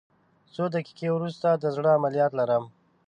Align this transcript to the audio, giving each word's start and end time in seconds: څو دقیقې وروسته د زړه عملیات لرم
څو 0.53 0.63
دقیقې 0.75 1.09
وروسته 1.13 1.47
د 1.53 1.65
زړه 1.75 1.89
عملیات 1.97 2.31
لرم 2.39 2.63